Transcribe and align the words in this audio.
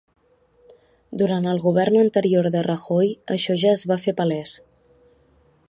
Durant 1.21 1.45
el 1.51 1.59
govern 1.65 1.99
anterior 2.03 2.49
de 2.55 2.63
Rajoy, 2.69 3.13
això 3.37 3.59
ja 3.65 3.75
es 3.77 3.85
va 3.93 3.99
fer 4.07 4.15
palès. 4.23 4.55